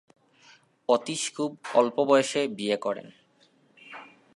[0.89, 3.07] অতীশ খুব অল্প বয়সে বিয়ে করেন।